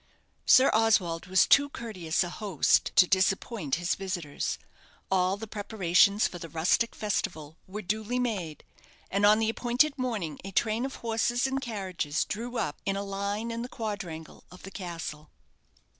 [0.47, 4.57] Sir Oswald was too courteous a host to disappoint his visitors.
[5.11, 8.63] All the preparations for the rustic festival were duly made:
[9.11, 13.03] and on the appointed morning a train of horses and carriages drew up in a
[13.03, 15.29] line in the quadrangle of the castle.